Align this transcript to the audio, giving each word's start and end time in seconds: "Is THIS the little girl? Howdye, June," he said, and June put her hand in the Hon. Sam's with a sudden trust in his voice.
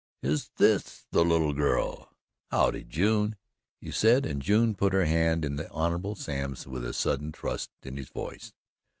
"Is 0.23 0.49
THIS 0.57 1.05
the 1.11 1.23
little 1.23 1.53
girl? 1.53 2.09
Howdye, 2.51 2.87
June," 2.89 3.35
he 3.79 3.91
said, 3.91 4.25
and 4.25 4.41
June 4.41 4.73
put 4.73 4.93
her 4.93 5.05
hand 5.05 5.45
in 5.45 5.57
the 5.57 5.69
Hon. 5.71 6.15
Sam's 6.15 6.65
with 6.65 6.83
a 6.83 6.91
sudden 6.91 7.31
trust 7.31 7.69
in 7.83 7.97
his 7.97 8.09
voice. 8.09 8.51